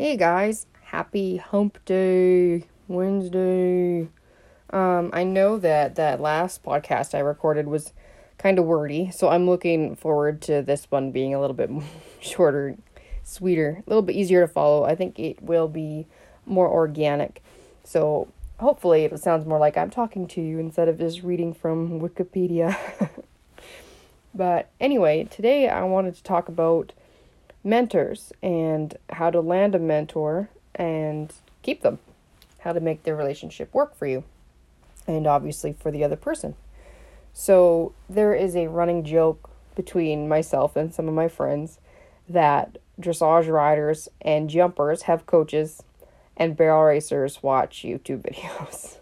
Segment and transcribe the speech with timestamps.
[0.00, 4.08] Hey guys, happy hump day, Wednesday.
[4.70, 7.92] Um, I know that that last podcast I recorded was
[8.38, 11.68] kind of wordy, so I'm looking forward to this one being a little bit
[12.20, 12.76] shorter,
[13.24, 14.84] sweeter, a little bit easier to follow.
[14.84, 16.06] I think it will be
[16.46, 17.42] more organic.
[17.82, 18.28] So
[18.60, 22.78] hopefully it sounds more like I'm talking to you instead of just reading from Wikipedia.
[24.32, 26.92] but anyway, today I wanted to talk about
[27.64, 31.98] mentors and how to land a mentor and keep them,
[32.60, 34.24] how to make their relationship work for you,
[35.06, 36.54] and obviously for the other person.
[37.32, 41.78] So, there is a running joke between myself and some of my friends
[42.28, 45.82] that dressage riders and jumpers have coaches
[46.36, 48.96] and barrel racers watch YouTube videos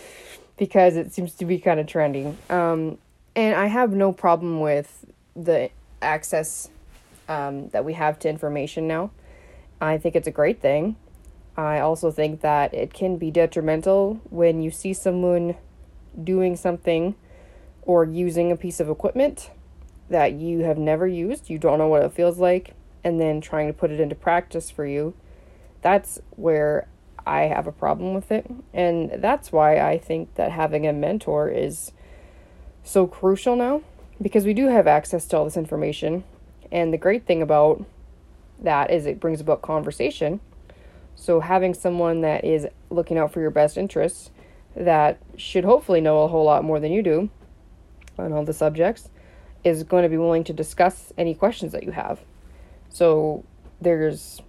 [0.56, 2.36] because it seems to be kind of trending.
[2.50, 2.98] Um,
[3.34, 6.68] and I have no problem with the access
[7.28, 9.10] um, that we have to information now.
[9.80, 10.96] I think it's a great thing.
[11.56, 15.56] I also think that it can be detrimental when you see someone
[16.22, 17.14] doing something
[17.82, 19.50] or using a piece of equipment
[20.08, 23.66] that you have never used, you don't know what it feels like, and then trying
[23.66, 25.14] to put it into practice for you.
[25.82, 26.88] That's where
[27.26, 28.46] I have a problem with it.
[28.72, 31.92] And that's why I think that having a mentor is
[32.84, 33.82] so crucial now
[34.22, 36.24] because we do have access to all this information
[36.70, 37.84] and the great thing about
[38.60, 40.40] that is it brings about conversation.
[41.14, 44.30] So having someone that is looking out for your best interests
[44.74, 47.30] that should hopefully know a whole lot more than you do
[48.18, 49.08] on all the subjects
[49.64, 52.20] is going to be willing to discuss any questions that you have.
[52.88, 53.44] So
[53.80, 54.40] there's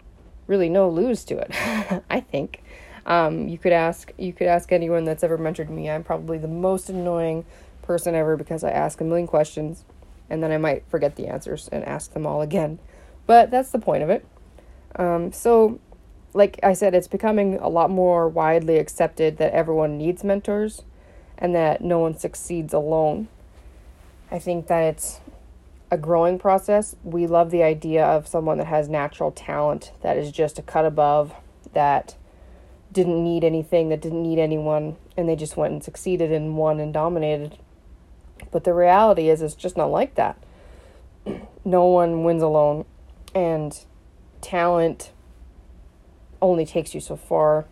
[0.46, 1.52] really no lose to it,
[2.10, 2.62] I think.
[3.06, 5.90] Um, you could ask you could ask anyone that's ever mentored me.
[5.90, 7.46] I'm probably the most annoying
[7.82, 9.86] person ever because I ask a million questions
[10.30, 12.80] and then I might forget the answers and ask them all again.
[13.26, 14.26] But that's the point of it.
[14.96, 15.80] Um, so,
[16.34, 20.84] like I said, it's becoming a lot more widely accepted that everyone needs mentors
[21.38, 23.28] and that no one succeeds alone.
[24.32, 25.20] I think that it's
[25.92, 26.96] a growing process.
[27.04, 30.86] We love the idea of someone that has natural talent, that is just a cut
[30.86, 31.34] above,
[31.74, 32.16] that
[32.92, 36.80] didn't need anything, that didn't need anyone, and they just went and succeeded and won
[36.80, 37.58] and dominated
[38.52, 40.38] but the reality is, it's just not like that.
[41.66, 42.86] No one wins alone,
[43.36, 43.78] and
[44.42, 45.12] talent
[46.42, 47.66] only takes you so far.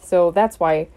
[0.00, 0.88] So that's why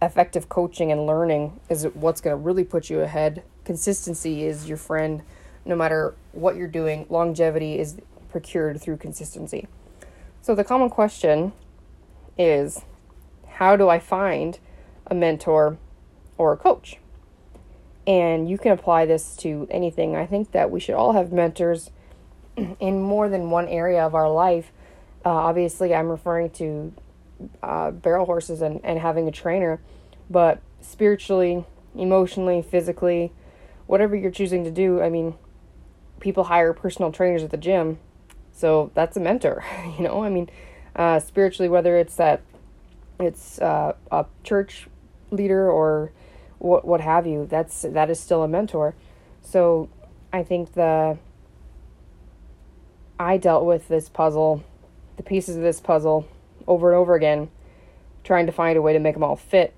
[0.00, 3.42] effective coaching and learning is what's going to really put you ahead.
[3.64, 5.22] Consistency is your friend
[5.64, 7.06] no matter what you're doing.
[7.08, 7.98] Longevity is
[8.30, 9.68] procured through consistency.
[10.40, 11.52] So the common question
[12.36, 12.82] is
[13.46, 14.58] how do I find
[15.06, 15.76] a mentor
[16.36, 16.98] or a coach?
[18.06, 20.16] And you can apply this to anything.
[20.16, 21.90] I think that we should all have mentors
[22.56, 24.72] in more than one area of our life.
[25.24, 26.92] Uh, obviously, I'm referring to
[27.62, 29.80] uh, barrel horses and, and having a trainer,
[30.28, 31.64] but spiritually,
[31.94, 33.32] emotionally, physically,
[33.86, 35.34] whatever you're choosing to do, I mean,
[36.20, 37.98] people hire personal trainers at the gym.
[38.52, 39.64] So that's a mentor,
[39.98, 40.24] you know?
[40.24, 40.50] I mean,
[40.94, 42.42] uh, spiritually, whether it's that
[43.18, 44.88] it's uh, a church
[45.30, 46.12] leader or
[46.62, 47.46] what what have you.
[47.46, 48.94] That's that is still a mentor.
[49.42, 49.88] So
[50.32, 51.18] I think the
[53.18, 54.62] I dealt with this puzzle,
[55.16, 56.26] the pieces of this puzzle
[56.68, 57.50] over and over again,
[58.22, 59.74] trying to find a way to make them all fit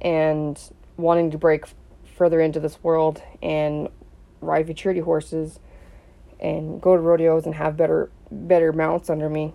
[0.00, 0.60] and
[0.98, 1.64] wanting to break
[2.16, 3.88] further into this world and
[4.42, 5.58] ride futurity horses
[6.38, 9.54] and go to rodeos and have better better mounts under me.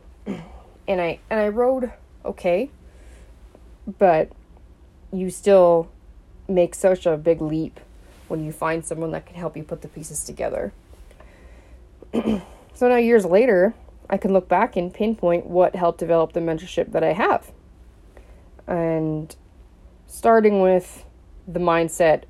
[0.87, 1.91] And I and I rode
[2.25, 2.71] okay,
[3.99, 4.31] but
[5.11, 5.91] you still
[6.47, 7.79] make such a big leap
[8.27, 10.73] when you find someone that can help you put the pieces together.
[12.13, 12.41] so
[12.81, 13.73] now, years later,
[14.09, 17.51] I can look back and pinpoint what helped develop the mentorship that I have.
[18.65, 19.35] And
[20.05, 21.05] starting with
[21.47, 22.23] the mindset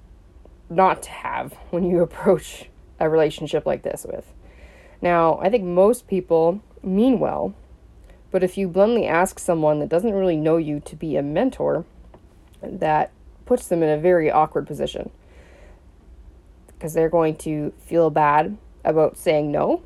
[0.70, 4.34] not to have when you approach a relationship like this with.
[5.02, 7.54] Now, I think most people mean well,
[8.32, 11.86] but if you bluntly ask someone that doesn't really know you to be a mentor,
[12.62, 13.12] that
[13.48, 15.10] puts them in a very awkward position
[16.68, 19.82] because they're going to feel bad about saying no,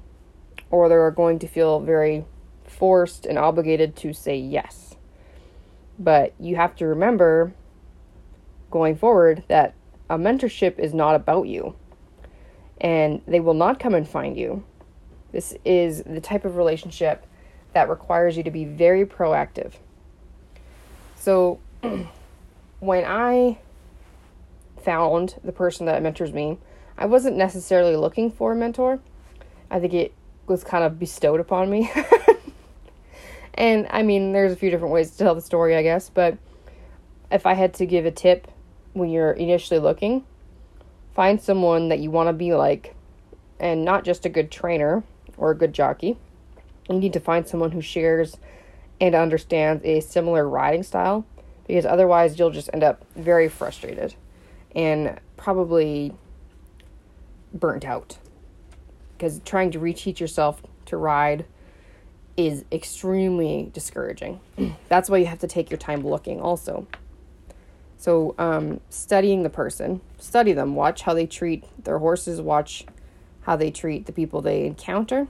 [0.70, 2.26] or they're going to feel very
[2.66, 4.96] forced and obligated to say yes.
[5.98, 7.54] But you have to remember
[8.70, 9.74] going forward that
[10.10, 11.76] a mentorship is not about you,
[12.82, 14.64] and they will not come and find you.
[15.32, 17.26] This is the type of relationship
[17.74, 19.74] that requires you to be very proactive.
[21.16, 21.60] So,
[22.82, 23.60] when I
[24.84, 26.58] found the person that mentors me,
[26.98, 29.00] I wasn't necessarily looking for a mentor.
[29.70, 30.14] I think it
[30.48, 31.90] was kind of bestowed upon me.
[33.54, 36.38] and I mean, there's a few different ways to tell the story, I guess, but
[37.32, 38.48] if I had to give a tip
[38.94, 40.26] when you're initially looking,
[41.16, 42.96] find someone that you want to be like,
[43.60, 45.04] and not just a good trainer
[45.38, 46.18] or a good jockey.
[46.90, 48.38] You need to find someone who shares
[49.00, 51.26] and understands a similar riding style
[51.72, 54.14] because otherwise you'll just end up very frustrated
[54.76, 56.14] and probably
[57.54, 58.18] burnt out.
[59.18, 61.46] Because trying to reteach yourself to ride
[62.36, 64.42] is extremely discouraging.
[64.90, 66.88] That's why you have to take your time looking, also.
[67.96, 72.86] So, um, studying the person, study them, watch how they treat their horses, watch
[73.44, 75.30] how they treat the people they encounter,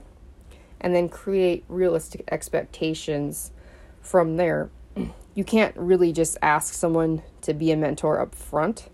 [0.80, 3.52] and then create realistic expectations
[4.00, 4.70] from there.
[5.34, 8.88] You can't really just ask someone to be a mentor up front.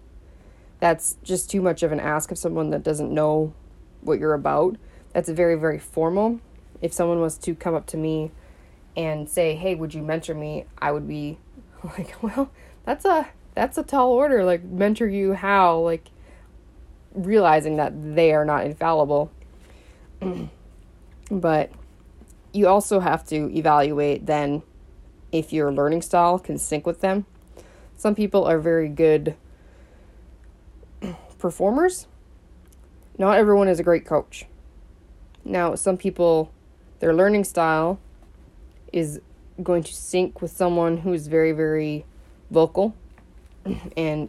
[0.80, 3.52] That's just too much of an ask of someone that doesn't know
[4.00, 4.76] what you're about.
[5.12, 6.40] That's very, very formal.
[6.80, 8.30] If someone was to come up to me
[8.96, 11.38] and say, "Hey, would you mentor me?" I would be
[11.82, 12.50] like, "Well,
[12.84, 14.44] that's a that's a tall order.
[14.44, 15.80] Like mentor you how?
[15.80, 16.08] Like
[17.12, 19.32] realizing that they are not infallible.
[21.30, 21.70] but
[22.52, 24.62] you also have to evaluate then
[25.32, 27.26] if your learning style can sync with them.
[27.96, 29.34] Some people are very good
[31.38, 32.06] performers.
[33.18, 34.46] Not everyone is a great coach.
[35.44, 36.52] Now, some people,
[37.00, 37.98] their learning style
[38.92, 39.20] is
[39.62, 42.04] going to sync with someone who is very, very
[42.50, 42.94] vocal
[43.96, 44.28] and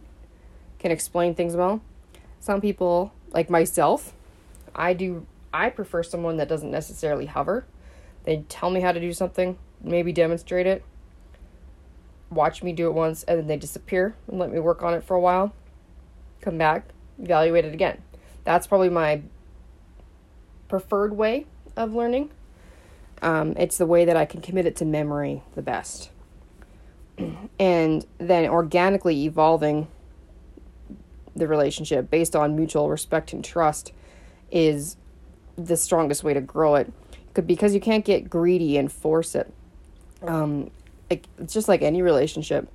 [0.78, 1.80] can explain things well.
[2.40, 4.14] Some people, like myself,
[4.74, 7.64] I do I prefer someone that doesn't necessarily hover.
[8.24, 10.84] They tell me how to do something, maybe demonstrate it,
[12.30, 15.04] watch me do it once, and then they disappear and let me work on it
[15.04, 15.52] for a while,
[16.40, 16.88] come back,
[17.20, 18.02] evaluate it again.
[18.44, 19.22] That's probably my
[20.68, 21.46] preferred way
[21.76, 22.30] of learning.
[23.22, 26.10] Um, it's the way that I can commit it to memory the best
[27.58, 29.88] and then organically evolving
[31.36, 33.92] the relationship based on mutual respect and trust
[34.50, 34.96] is
[35.56, 36.92] the strongest way to grow it
[37.46, 39.52] because you can't get greedy and force it
[40.26, 40.70] um
[41.10, 42.68] it's just like any relationship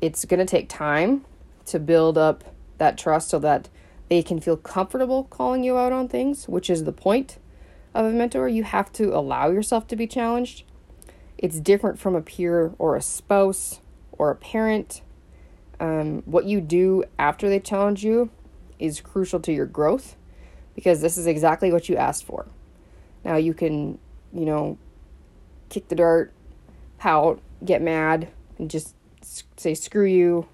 [0.00, 1.24] it's going to take time
[1.66, 2.44] to build up
[2.78, 3.68] that trust so that
[4.08, 7.38] they can feel comfortable calling you out on things which is the point
[7.94, 10.64] of a mentor you have to allow yourself to be challenged
[11.40, 13.80] it's different from a peer or a spouse
[14.12, 15.00] or a parent.
[15.80, 18.28] Um, what you do after they challenge you
[18.78, 20.16] is crucial to your growth
[20.74, 22.46] because this is exactly what you asked for.
[23.24, 23.98] Now you can,
[24.34, 24.76] you know,
[25.70, 26.34] kick the dirt,
[26.98, 28.28] pout, get mad,
[28.58, 28.94] and just
[29.56, 30.46] say screw you.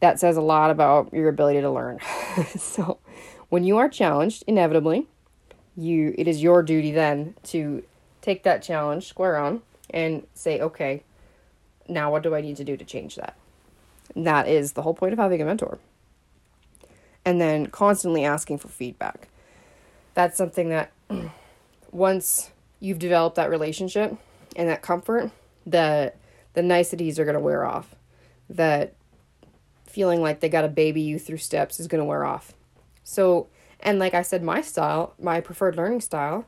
[0.00, 2.00] That says a lot about your ability to learn.
[2.58, 2.98] so,
[3.48, 5.06] when you are challenged, inevitably,
[5.76, 7.82] you it is your duty then to
[8.20, 11.02] take that challenge square on and say, okay,
[11.88, 13.36] now what do I need to do to change that?
[14.14, 15.78] And that is the whole point of having a mentor.
[17.24, 19.28] And then constantly asking for feedback.
[20.14, 20.92] That's something that
[21.92, 22.50] once
[22.80, 24.16] you've developed that relationship
[24.54, 25.30] and that comfort,
[25.66, 26.12] the
[26.54, 27.94] the niceties are going to wear off.
[28.48, 28.94] That
[29.84, 32.54] feeling like they got to baby you through steps is going to wear off.
[33.02, 33.48] So,
[33.80, 36.46] and like I said, my style, my preferred learning style,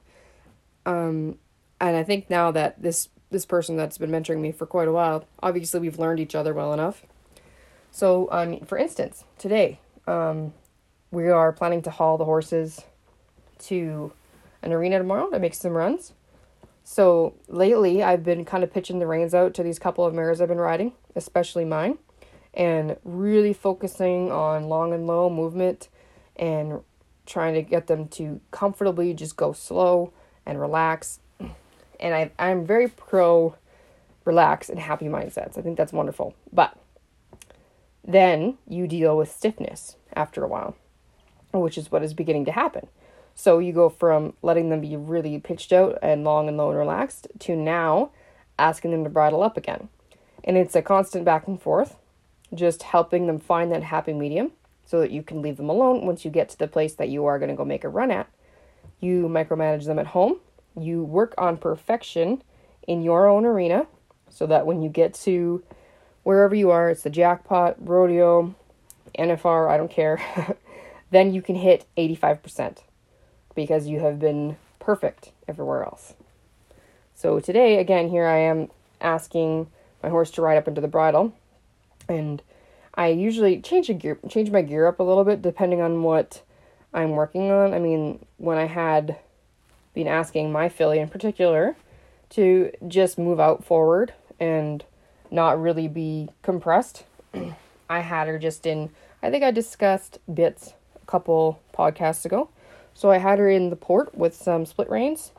[0.87, 1.39] um,
[1.81, 4.93] and I think now that this this person that's been mentoring me for quite a
[4.93, 5.27] while.
[5.43, 7.05] Obviously, we've learned each other well enough.
[7.91, 10.55] So, um, for instance, today um,
[11.11, 12.83] we are planning to haul the horses
[13.61, 14.13] to
[14.63, 16.13] an arena tomorrow to make some runs.
[16.91, 20.41] So lately, I've been kind of pitching the reins out to these couple of mares
[20.41, 21.99] I've been riding, especially mine,
[22.55, 25.91] and really focusing on long and low movement
[26.37, 26.81] and
[27.27, 30.15] trying to get them to comfortably just go slow
[30.47, 31.21] and relax
[32.01, 33.55] and I I'm very pro
[34.25, 35.59] relax and happy mindsets.
[35.59, 36.35] I think that's wonderful.
[36.51, 36.75] But
[38.03, 40.75] then you deal with stiffness after a while,
[41.53, 42.89] which is what is beginning to happen.
[43.39, 46.79] So you go from letting them be really pitched out and long and low and
[46.79, 48.11] relaxed to now
[48.59, 49.89] asking them to bridle up again.
[50.43, 51.95] And it's a constant back and forth,
[52.53, 54.51] just helping them find that happy medium
[54.85, 57.27] so that you can leave them alone once you get to the place that you
[57.27, 58.29] are going to go make a run at.
[58.99, 60.41] You micromanage them at home
[60.83, 62.43] you work on perfection
[62.87, 63.87] in your own arena
[64.31, 65.63] so that when you get to
[66.23, 68.55] wherever you are, it's the jackpot, rodeo,
[69.19, 70.21] NFR, I don't care,
[71.11, 72.79] then you can hit 85%
[73.59, 76.15] because you have been perfect everywhere else.
[77.17, 78.69] So today, again, here I am
[79.01, 79.67] asking
[80.01, 81.35] my horse to ride up into the bridle,
[82.09, 82.41] and
[82.95, 86.41] I usually change a gear, change my gear up a little bit depending on what
[86.95, 87.75] I'm working on.
[87.75, 89.17] I mean, when I had
[89.93, 91.75] been asking my filly in particular
[92.31, 94.85] to just move out forward and
[95.33, 97.03] not really be compressed.
[97.91, 102.51] I had her just in, I think I discussed bits a couple podcasts ago.
[102.99, 105.31] So I had her in the port with some split reins,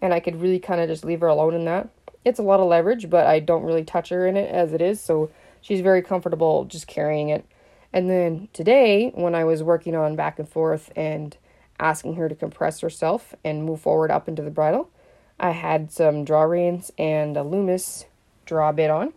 [0.00, 1.88] and I could really kind of just leave her alone in that.
[2.24, 4.80] It's a lot of leverage, but I don't really touch her in it as it
[4.80, 5.28] is, so
[5.60, 7.44] she's very comfortable just carrying it.
[7.92, 11.36] And then today, when I was working on back and forth and
[11.80, 14.88] asking her to compress herself and move forward up into the bridle,
[15.40, 18.04] I had some draw reins and a Loomis
[18.46, 19.12] draw bit on,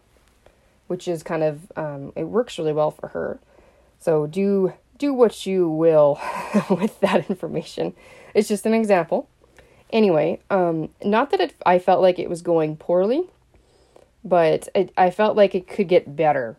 [0.88, 3.38] which is kind of um, it works really well for her.
[4.00, 6.19] So do do what you will
[6.69, 7.93] with that information.
[8.33, 9.29] It's just an example.
[9.91, 13.23] Anyway, um, not that it, I felt like it was going poorly,
[14.23, 16.57] but it, I felt like it could get better.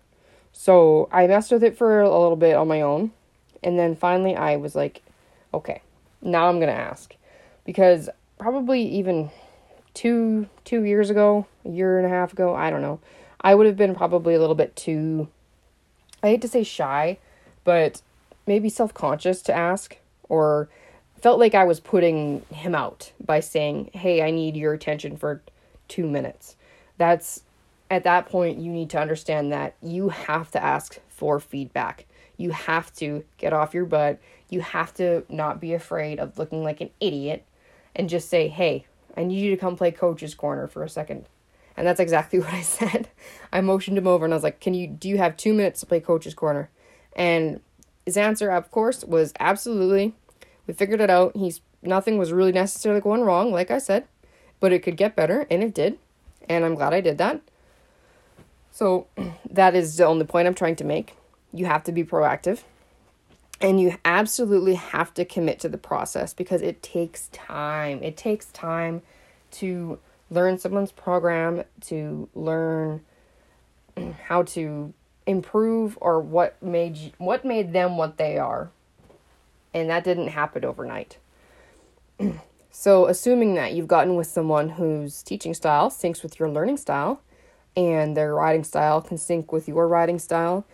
[0.52, 3.12] So I messed with it for a little bit on my own.
[3.62, 5.02] And then finally I was like,
[5.52, 5.82] okay,
[6.22, 7.14] now I'm going to ask.
[7.64, 9.30] Because probably even
[9.92, 13.00] two two years ago, a year and a half ago, I don't know.
[13.40, 15.28] I would have been probably a little bit too
[16.22, 17.18] I hate to say shy,
[17.64, 18.02] but
[18.46, 19.98] maybe self-conscious to ask
[20.28, 20.68] or
[21.20, 25.42] felt like I was putting him out by saying, "Hey, I need your attention for
[25.88, 26.56] 2 minutes."
[26.98, 27.42] That's
[27.90, 32.06] at that point you need to understand that you have to ask for feedback.
[32.36, 34.18] You have to get off your butt.
[34.50, 37.44] You have to not be afraid of looking like an idiot
[37.94, 38.86] and just say, "Hey,
[39.16, 41.26] I need you to come play coach's corner for a second.
[41.76, 43.08] And that's exactly what I said.
[43.52, 45.80] I motioned him over and I was like, "Can you do you have 2 minutes
[45.80, 46.70] to play coach's corner?"
[47.14, 47.60] And
[48.06, 50.14] his answer, of course, was absolutely.
[50.66, 51.36] We figured it out.
[51.36, 54.06] He's nothing was really necessarily going wrong, like I said,
[54.60, 55.98] but it could get better, and it did.
[56.48, 57.42] And I'm glad I did that.
[58.70, 59.08] So
[59.50, 61.16] that is the only point I'm trying to make.
[61.52, 62.62] You have to be proactive.
[63.60, 68.02] And you absolutely have to commit to the process because it takes time.
[68.02, 69.00] It takes time
[69.52, 69.98] to
[70.30, 73.00] learn someone's program, to learn
[74.26, 74.92] how to
[75.26, 78.70] improve or what made what made them what they are.
[79.74, 81.18] And that didn't happen overnight.
[82.70, 87.20] so, assuming that you've gotten with someone whose teaching style syncs with your learning style
[87.76, 90.64] and their riding style can sync with your riding style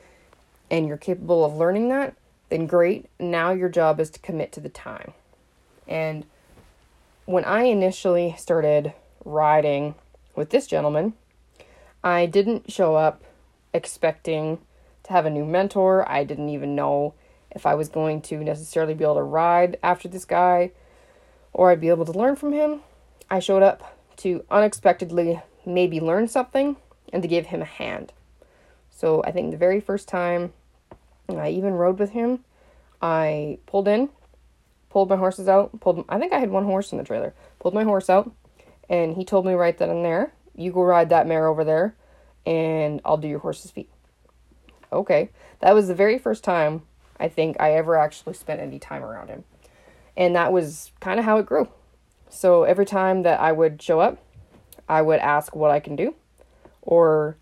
[0.71, 2.15] and you're capable of learning that,
[2.49, 3.07] then great.
[3.19, 5.13] Now your job is to commit to the time.
[5.89, 6.25] And
[7.25, 8.93] when I initially started
[9.25, 9.95] riding
[10.35, 11.15] with this gentleman,
[12.05, 13.23] I didn't show up
[13.75, 14.59] expecting
[15.05, 16.09] to have a new mentor.
[16.09, 17.15] I didn't even know
[17.51, 20.73] if I was going to necessarily be able to ride after this guy
[21.53, 22.81] or I'd be able to learn from him.
[23.31, 26.77] I showed up to unexpectedly maybe learn something
[27.13, 28.13] and to give him a hand.
[28.91, 30.53] So I think the very first time
[31.29, 32.45] I even rode with him,
[33.01, 34.11] I pulled in,
[34.91, 37.35] pulled my horses out, pulled I think I had one horse in the trailer.
[37.59, 38.31] Pulled my horse out
[38.89, 41.95] and he told me right then and there, you go ride that mare over there
[42.47, 43.91] and I'll do your horse's feet.
[44.93, 45.31] Okay.
[45.61, 46.83] That was the very first time
[47.19, 49.45] I think I ever actually spent any time around him.
[50.17, 51.69] And that was kind of how it grew.
[52.29, 54.19] So every time that I would show up,
[54.89, 56.15] I would ask what I can do
[56.83, 57.37] or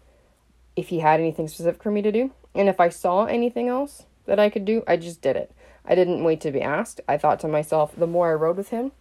[0.77, 2.33] if he had anything specific for me to do.
[2.55, 5.53] And if I saw anything else that I could do, I just did it.
[5.85, 7.01] I didn't wait to be asked.
[7.09, 8.93] I thought to myself, the more I rode with him,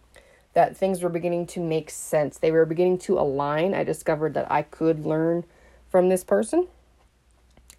[0.54, 2.38] that things were beginning to make sense.
[2.38, 3.74] They were beginning to align.
[3.74, 5.44] I discovered that I could learn
[5.90, 6.68] from this person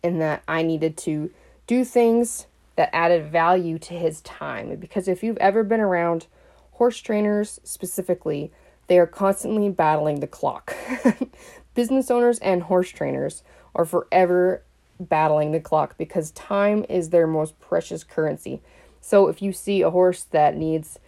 [0.03, 1.31] and that I needed to
[1.67, 4.75] do things that added value to his time.
[4.75, 6.27] Because if you've ever been around
[6.73, 8.51] horse trainers specifically,
[8.87, 10.75] they are constantly battling the clock.
[11.75, 14.63] Business owners and horse trainers are forever
[14.99, 18.61] battling the clock because time is their most precious currency.
[18.99, 20.99] So if you see a horse that needs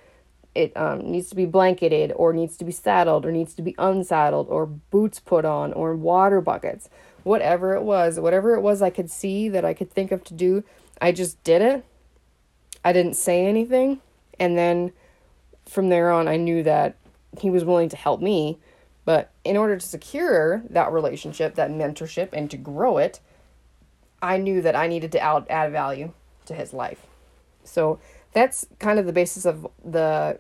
[0.56, 3.76] it um, needs to be blanketed or needs to be saddled or needs to be
[3.78, 6.90] unsaddled or boots put on or water buckets.
[7.24, 10.34] Whatever it was whatever it was i could see that i could think of to
[10.34, 10.64] do
[11.02, 11.86] i just did it.
[12.84, 14.02] I didn't say anything.
[14.40, 14.92] And then
[15.66, 16.98] from there on i knew that
[17.40, 18.60] he was willing to help me.
[19.06, 23.20] But in order to secure that relationship that mentorship and to grow it
[24.22, 26.14] i knew that i needed to add, add value
[26.46, 27.08] to his life.
[27.64, 28.00] So
[28.34, 30.40] that's kind of the basis of the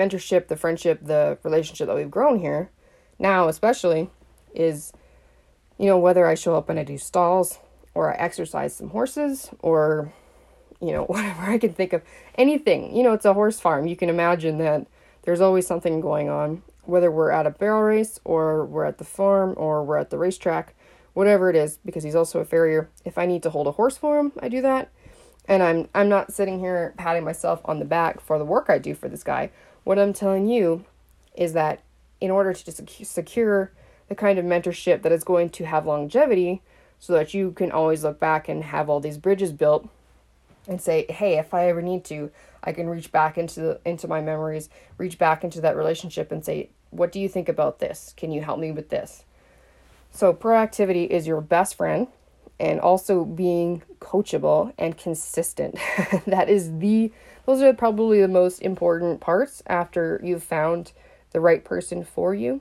[0.00, 2.70] mentorship, the friendship, the relationship that we've grown here
[3.18, 4.10] now, especially,
[4.54, 4.92] is
[5.78, 7.58] you know, whether I show up and I do stalls
[7.94, 10.12] or I exercise some horses or
[10.80, 12.02] you know, whatever I can think of,
[12.36, 12.94] anything.
[12.96, 13.86] You know, it's a horse farm.
[13.86, 14.86] You can imagine that
[15.22, 19.04] there's always something going on, whether we're at a barrel race or we're at the
[19.04, 20.74] farm or we're at the racetrack,
[21.12, 22.88] whatever it is, because he's also a farrier.
[23.04, 24.90] If I need to hold a horse for him, I do that.
[25.46, 28.78] And I'm I'm not sitting here patting myself on the back for the work I
[28.78, 29.50] do for this guy.
[29.84, 30.84] What I'm telling you
[31.34, 31.82] is that
[32.20, 33.72] in order to secure
[34.08, 36.62] the kind of mentorship that is going to have longevity
[36.98, 39.88] so that you can always look back and have all these bridges built
[40.68, 42.30] and say, "Hey, if I ever need to,
[42.62, 44.68] I can reach back into the, into my memories,
[44.98, 48.12] reach back into that relationship and say, "What do you think about this?
[48.16, 49.24] Can you help me with this?"
[50.10, 52.08] So, proactivity is your best friend
[52.58, 55.76] and also being coachable and consistent.
[56.26, 57.10] that is the
[57.50, 60.92] those are probably the most important parts after you've found
[61.32, 62.60] the right person for you.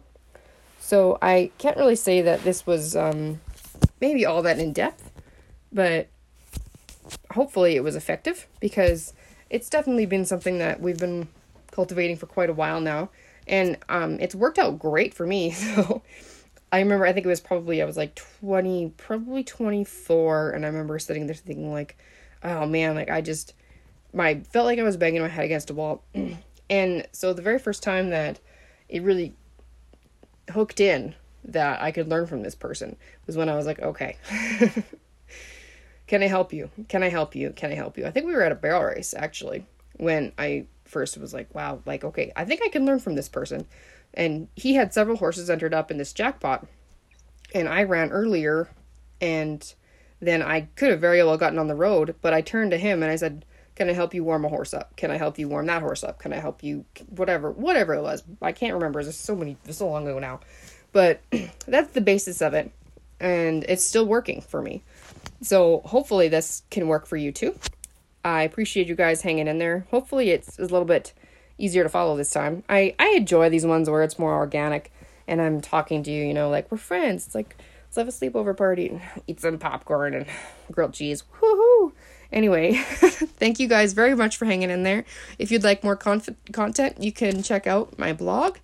[0.79, 3.39] So, I can't really say that this was um
[4.01, 5.12] maybe all that in depth,
[5.72, 6.08] but
[7.31, 9.13] hopefully it was effective because
[9.51, 11.27] it's definitely been something that we've been
[11.72, 13.10] cultivating for quite a while now
[13.48, 16.01] and um, it's worked out great for me so
[16.72, 20.67] i remember i think it was probably i was like 20 probably 24 and i
[20.67, 21.98] remember sitting there thinking like
[22.43, 23.53] oh man like i just
[24.13, 26.04] my felt like i was banging my head against a wall
[26.70, 28.39] and so the very first time that
[28.88, 29.36] it really
[30.51, 32.96] hooked in that i could learn from this person
[33.28, 34.18] was when i was like okay
[36.10, 36.72] Can I help you?
[36.88, 37.51] Can I help you?
[37.51, 38.08] Can I help you?
[38.08, 41.84] I think we were at a barrel race actually when I first was like, wow,
[41.86, 43.68] like, okay, I think I can learn from this person.
[44.16, 46.66] And he had several horses entered up in this jackpot.
[47.54, 48.70] And I ran earlier
[49.22, 49.72] and
[50.20, 53.04] then I could have very well gotten on the road, but I turned to him
[53.04, 53.46] and I said,
[53.79, 54.93] Can I help you warm a horse up?
[54.98, 56.19] Can I help you warm that horse up?
[56.19, 56.83] Can I help you
[57.15, 58.24] whatever whatever it was.
[58.41, 59.01] I can't remember.
[59.01, 60.41] There's so many so long ago now.
[60.91, 61.21] But
[61.65, 62.74] that's the basis of it.
[63.21, 64.83] And it's still working for me.
[65.41, 67.57] So hopefully this can work for you too.
[68.25, 69.88] I appreciate you guys hanging in there.
[69.91, 71.13] Hopefully it's a little bit
[71.57, 72.65] easier to follow this time.
[72.67, 74.91] I I enjoy these ones where it's more organic
[75.25, 77.27] and I'm talking to you, you know, like we're friends.
[77.27, 77.55] It's like
[77.86, 80.25] let's have a sleepover party and eat some popcorn and
[80.69, 81.24] grilled cheese.
[81.39, 81.93] Woohoo!
[82.31, 85.03] Anyway, thank you guys very much for hanging in there.
[85.39, 88.57] If you'd like more conf- content, you can check out my blog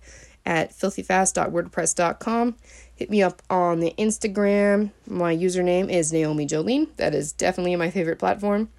[0.44, 2.56] at filthyfast.wordpress.com.
[2.94, 4.90] Hit me up on the Instagram.
[5.06, 6.88] My username is Naomi Jolene.
[6.96, 8.70] That is definitely my favorite platform.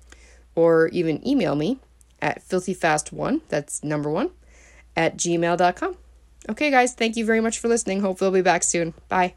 [0.55, 1.79] Or even email me
[2.21, 4.31] at filthyfast1, that's number one,
[4.95, 5.97] at gmail.com.
[6.49, 7.99] Okay, guys, thank you very much for listening.
[7.99, 8.93] Hopefully, I'll be back soon.
[9.09, 9.35] Bye.